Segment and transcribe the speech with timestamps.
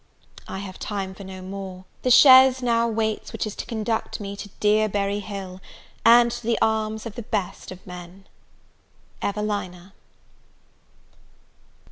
[0.47, 4.35] I have time for no more; the chaise now waits which is to conduct me
[4.35, 5.61] to dear Berry Hill,
[6.03, 8.25] and to the arms of the best of men.
[9.21, 9.93] EVELINA.